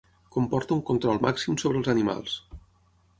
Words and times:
Comporta 0.35 0.73
un 0.77 0.81
control 0.87 1.21
màxim 1.27 1.59
sobre 1.65 1.79
els 1.83 1.91
animals. 1.95 2.39